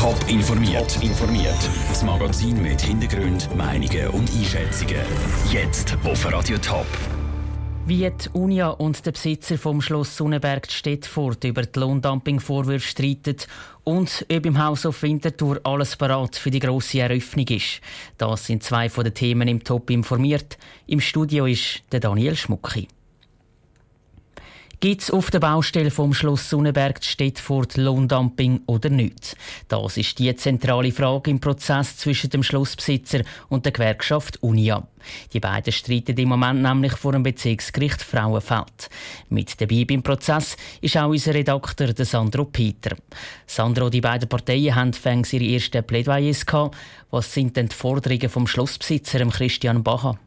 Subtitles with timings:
[0.00, 0.98] Top informiert.
[1.02, 1.68] informiert.
[1.90, 4.96] Das Magazin mit Hintergrund, Meinungen und Einschätzungen.
[5.52, 6.86] Jetzt auf Radio Top.
[7.84, 13.36] Wie die Unia und der Besitzer vom Schloss Sonnenberg Stettfurt über die Lohndumping-Vorwürfe streiten
[13.84, 17.82] und ob im Haus auf Winterthur alles bereit für die grosse Eröffnung ist.
[18.16, 20.56] Das sind zwei von den Themen im Top informiert.
[20.86, 22.88] Im Studio ist der Daniel Schmucki.
[24.82, 29.36] Gibt es auf der Baustelle vom Schloss Sonnenberg Stettfurt Lohndumping oder nicht?
[29.68, 33.20] Das ist die zentrale Frage im Prozess zwischen dem Schlossbesitzer
[33.50, 34.88] und der Gewerkschaft Unia.
[35.34, 38.88] Die beiden streiten im Moment nämlich vor dem Bezirksgericht Frauenfeld.
[39.28, 42.96] Mit dabei beim Prozess ist auch unser Redakteur Sandro Peter.
[43.46, 46.74] Sandro, die beiden Parteien haben fängs ihre ersten Plädoyers gehabt.
[47.10, 50.18] Was sind denn die Forderungen vom Schlossbesitzer Christian Bacher?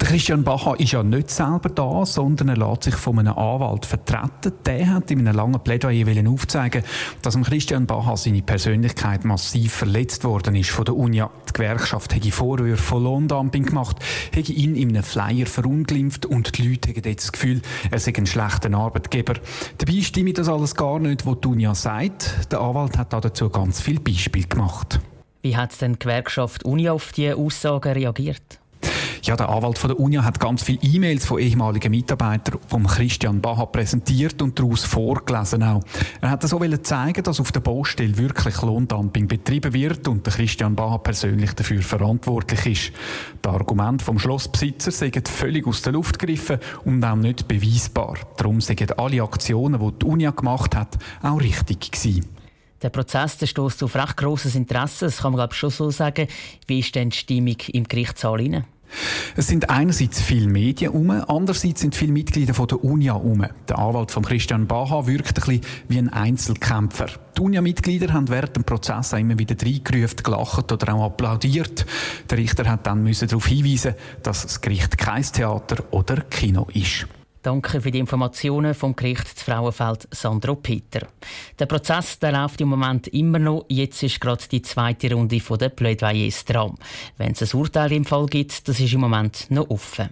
[0.00, 3.86] Der Christian Bacher ist ja nicht selber da, sondern er lässt sich von einem Anwalt
[3.86, 4.52] vertreten.
[4.66, 6.82] Der hat in einem langen Plädoyer aufzeigen
[7.22, 11.30] dass Christian Bacher seine Persönlichkeit massiv verletzt worden ist von der UNIA.
[11.48, 13.98] Die Gewerkschaft hätte Vorwürfe von Lohndumping gemacht,
[14.32, 18.12] hätte ihn in einem Flyer verunglimpft und die Leute hätten jetzt das Gefühl, er sei
[18.16, 19.34] ein schlechter Arbeitgeber.
[19.78, 22.52] Dabei stimmt das alles gar nicht, was die UNIA sagt.
[22.52, 25.00] Der Anwalt hat dazu ganz viele Beispiele gemacht.
[25.42, 28.60] Wie hat denn die Gewerkschaft UNIA auf diese Aussagen reagiert?
[29.24, 33.40] Ja, der Anwalt von der Uni hat ganz viele E-Mails von ehemaligen Mitarbeitern vom Christian
[33.40, 35.82] Baha präsentiert und daraus vorgelesen auch.
[36.20, 40.76] Er hat so zeigen, dass auf der Baustelle wirklich Lohndumping betrieben wird und der Christian
[40.76, 42.92] Baha persönlich dafür verantwortlich ist.
[43.42, 48.18] Die Argumente vom Schlossbesitzer sind völlig aus der Luft gegriffen und auch nicht beweisbar.
[48.36, 52.26] Darum sind alle Aktionen, die die Uni gemacht hat, auch richtig gewesen.
[52.82, 55.90] Der Prozess der stößt auf recht grosses Interesse, das kann man glaube ich schon so
[55.90, 56.28] sagen.
[56.66, 58.38] Wie ist denn die Stimmung im Gerichtssaal?
[58.38, 58.64] Rein?
[59.36, 63.44] Es sind einerseits viele Medien um, andererseits sind viele Mitglieder von der UNIA um.
[63.68, 67.06] Der Anwalt von Christian Baha wirkt ein bisschen wie ein Einzelkämpfer.
[67.36, 71.84] Die UNIA-Mitglieder haben während dem Prozess immer wieder reingerufen, gelacht oder auch applaudiert.
[72.30, 77.06] Der Richter hat dann darauf hinweisen dass das Gericht kein Theater oder Kino ist.
[77.44, 81.06] Danke für die Informationen vom Gericht zu Frauenfeld Sandro Peter.
[81.58, 83.66] Der Prozess der läuft im Moment immer noch.
[83.68, 86.74] Jetzt ist gerade die zweite Runde der Plädoyers dran.
[87.18, 90.08] Wenn es ein Urteil im Fall gibt, das ist im Moment noch offen.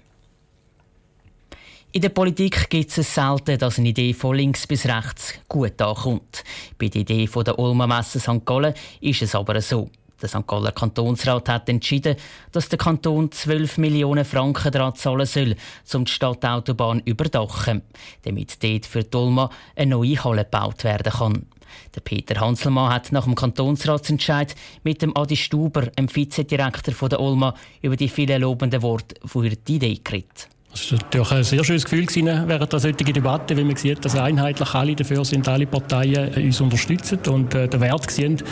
[1.93, 6.45] In der Politik gibt es selten, dass eine Idee von links bis rechts gut ankommt.
[6.79, 8.45] Bei der Idee der Ulmer Messe St.
[8.45, 9.89] Gallen ist es aber so.
[10.23, 10.47] Der St.
[10.47, 12.15] Galler Kantonsrat hat entschieden,
[12.53, 15.57] dass der Kanton 12 Millionen Franken daran zahlen soll,
[15.95, 17.83] um die Stadtautobahn überdachen,
[18.23, 21.47] damit dort für Dolma eine neue Halle gebaut werden kann.
[21.95, 27.55] Der Peter Hanselmann hat nach dem Kantonsratsentscheid mit dem Adi Stuber, dem Vizedirektor der Olma,
[27.81, 30.52] über die vielen lobenden Worte für die Idee geredet.
[30.75, 32.07] Es war natürlich ein sehr schönes Gefühl
[32.47, 36.63] während der solchen Debatte, weil man sieht, dass einheitlich alle dafür sind, alle Parteien uns
[36.63, 38.43] unterstützen und äh, den Wert sehen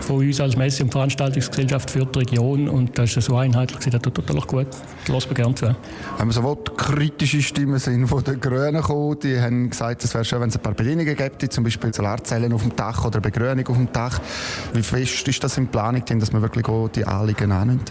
[0.00, 2.68] von uns als Messe- und Veranstaltungsgesellschaft für die Region.
[2.68, 4.66] Und das ist so einheitlich, das tut natürlich gut.
[4.70, 5.74] Das lassen wir gerne zu.
[6.18, 10.24] Wenn wir sowohl kritische Stimmen sind von den Grünen gekommen, die haben gesagt, es wäre
[10.26, 13.66] schön, wenn es ein paar Bedingungen gäbe, zum Beispiel Solarzellen auf dem Dach oder Begrünung
[13.66, 14.20] auf dem Dach.
[14.74, 17.90] Wie fest ist das in Planung, dass man wirklich die Anliegen annimmt?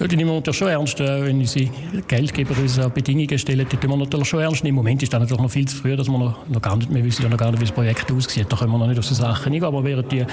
[0.00, 0.98] Ja, die nehmen wir natürlich schon ernst.
[0.98, 1.68] Äh, wenn unsere
[2.08, 4.64] Geldgeber uns Bedingungen stellen, die tun wir natürlich schon ernst.
[4.64, 6.92] Im Moment ist das natürlich noch viel zu früh, dass wir noch, noch gar nicht,
[6.92, 8.46] wir wissen ja noch gar nicht, wie das Projekt aussieht.
[8.48, 9.62] Da können wir noch nicht auf so Sachen eingehen.
[9.62, 10.24] Aber während die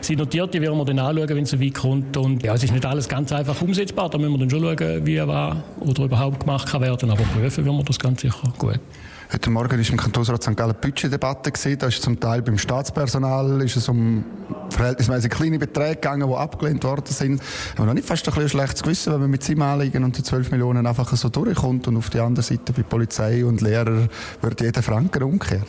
[0.00, 2.16] sind notiert, die werden wir dann anschauen, wenn es so weit kommt.
[2.16, 4.10] Und ja, es ist nicht alles ganz einfach umsetzbar.
[4.10, 7.08] Da müssen wir dann schon schauen, wie, was oder überhaupt gemacht kann werden.
[7.08, 8.80] Aber prüfen werden wir das ganz sicher gut.
[9.32, 10.54] Heute Morgen war im Kantonsrat St.
[10.54, 11.52] Gallen Budgetdebatte.
[11.78, 14.26] Da ist zum Teil beim Staatspersonal ist es um
[14.68, 17.40] verhältnismäßig kleine Beträge gegangen, die abgelehnt worden sind.
[17.76, 20.24] Aber noch nicht fast ein, ein schlechtes Gewissen, wenn man mit seinem Anliegen und den
[20.24, 24.08] 12 Millionen einfach so durchkommt und auf der anderen Seite bei Polizei und Lehrer
[24.42, 25.64] wird jeder Franken umkehren.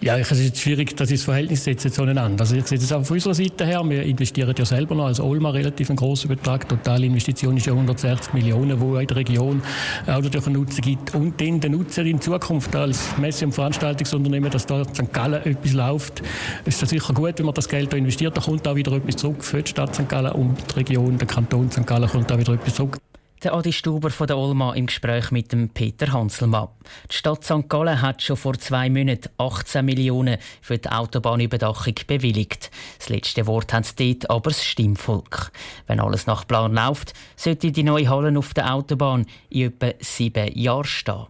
[0.00, 2.42] Ja, es ist schwierig, das ins Verhältnis setzen zueinander.
[2.44, 3.82] Also ich sehe das auch von unserer Seite her.
[3.84, 6.68] Wir investieren ja selber noch als Olma relativ einen grossen Betrag.
[6.68, 9.62] Totale Investition ist ja 160 Millionen, wo in der Region
[10.06, 11.14] auch natürlich einen Nutzen gibt.
[11.14, 15.12] Und dann den Nutzer in Zukunft als Messe- und Veranstaltungsunternehmen, dass da St.
[15.12, 16.22] Gallen etwas läuft,
[16.64, 18.36] ist das sicher gut, wenn man das Geld da investiert.
[18.36, 20.08] Da kommt auch wieder etwas zurück für die Stadt St.
[20.08, 21.86] Gallen und die Region, der Kanton St.
[21.86, 22.98] Gallen kommt auch wieder etwas zurück.
[23.42, 26.68] Der Adi Stuber von der Olma im Gespräch mit dem Peter Hanselmann.
[27.10, 27.68] Die Stadt St.
[27.68, 32.70] Gallen hat schon vor zwei Monaten 18 Millionen für die Autobahnüberdachung bewilligt.
[32.98, 35.50] Das letzte Wort hat dort aber das Stimmvolk.
[35.86, 40.56] Wenn alles nach Plan läuft, sollte die neue Halle auf der Autobahn in etwa sieben
[40.56, 41.26] Jahren stehen.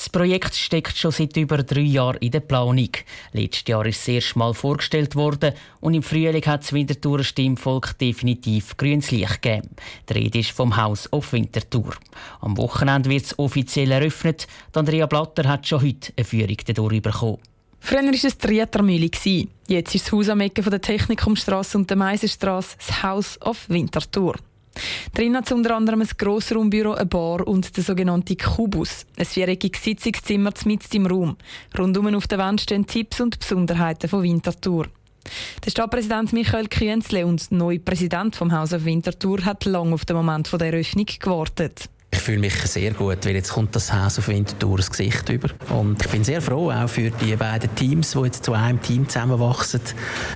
[0.00, 2.88] Das Projekt steckt schon seit über drei Jahren in der Planung.
[3.34, 5.52] Letztes Jahr ist es erst mal vorgestellt worden
[5.82, 9.68] und im Frühling hat das Winterthurer Stimmvolk definitiv grünes Licht gegeben.
[10.08, 11.92] Die Rede ist vom Haus auf Winterthur.
[12.40, 14.46] Am Wochenende wird es offiziell eröffnet.
[14.72, 17.38] Andrea Blatter hat schon heute eine Führung dadurch bekommen.
[17.78, 19.10] Früher war es die Rietermühle.
[19.68, 23.68] Jetzt ist das Haus am Ecke von der Technikumstrasse und der Meisenstrasse das House of
[23.68, 24.36] Winterthur.
[25.14, 29.82] Drin hat es unter anderem ein Grossraumbüro, eine Bar und der sogenannte Kubus, ein viereckiges
[29.82, 31.36] Sitzungszimmer mitten im Raum.
[31.78, 34.86] Rundum auf der Wand stehen Tipps und Besonderheiten von Winterthur.
[35.64, 40.16] Der Stadtpräsident Michael Künzle und neue Präsident vom Haus of Winterthur hat lange auf den
[40.16, 41.88] Moment der Eröffnung gewartet.
[42.20, 45.48] Ich fühle mich sehr gut, weil jetzt kommt das Haus auf Winterthur das Gesicht über.
[45.74, 49.08] Und ich bin sehr froh, auch für die beiden Teams, die jetzt zu einem Team
[49.08, 49.80] zusammenwachsen,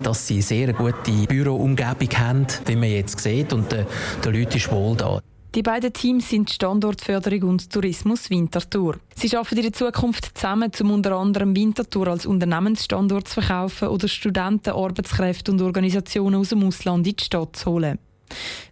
[0.03, 3.53] dass sie eine sehr gute Büroumgebung haben, wie man jetzt sieht.
[3.53, 3.87] Und der,
[4.25, 5.21] der Leute ist wohl da.
[5.55, 8.97] Die beiden Teams sind Standortförderung und Tourismus Winterthur.
[9.15, 14.09] Sie arbeiten in der Zukunft zusammen, um unter anderem Winterthur als Unternehmensstandort zu verkaufen oder
[14.09, 17.99] Studenten, Arbeitskräfte und Organisationen aus dem Ausland in die Stadt zu holen.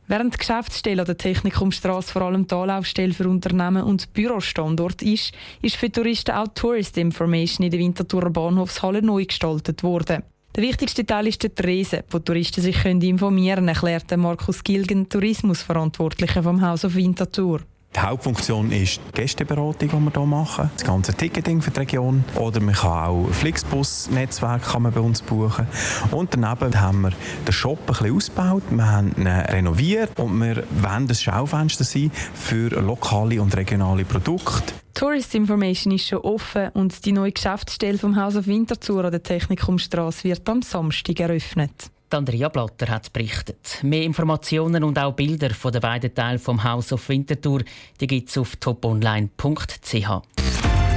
[0.09, 5.33] Während die Geschäftsstelle an der Technikumstrasse vor allem die Anlaufstelle für Unternehmen und Bürostandort ist,
[5.63, 10.23] ist für Touristen auch Tourist Information in der Winterthurer Bahnhofshalle neu gestaltet worden.
[10.55, 16.43] Der wichtigste Teil ist der Tresen, wo Touristen sich informieren können, erklärte Markus Gilgen, Tourismusverantwortlicher
[16.43, 17.63] vom Haus auf Winterthur.
[17.95, 20.71] Die Hauptfunktion ist die Gästeberatung, die wir hier machen.
[20.75, 22.25] Das ganze Ticketing für die Region.
[22.37, 24.63] Oder man kann auch Flixbus-Netzwerk
[24.95, 25.67] bei uns buchen.
[26.11, 27.11] Und daneben haben wir
[27.47, 28.63] den Shop ein bisschen ausgebaut.
[28.71, 34.73] Wir haben ihn renoviert und wir wollen das Schaufenster sein für lokale und regionale Produkte.
[34.95, 39.23] Tourist Information ist schon offen und die neue Geschäftsstelle vom Haus auf Winterthur an der
[39.23, 41.91] Technikumstrasse wird am Samstag eröffnet.
[42.15, 43.79] Andrea Blatter hat berichtet.
[43.83, 47.63] Mehr Informationen und auch Bilder von den beiden Teilen vom Haus auf Winterthur
[47.99, 50.07] gibt es auf toponline.ch.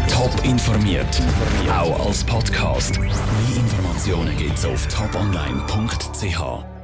[0.07, 1.21] Top informiert,
[1.69, 2.99] auch als Podcast.
[2.99, 3.09] Mehr
[3.57, 6.74] Informationen gibt es auf toponline.ch.